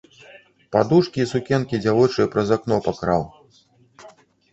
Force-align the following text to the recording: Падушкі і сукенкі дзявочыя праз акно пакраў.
Падушкі 0.75 1.19
і 1.23 1.27
сукенкі 1.33 1.79
дзявочыя 1.83 2.27
праз 2.37 2.47
акно 2.57 2.79
пакраў. 2.87 3.29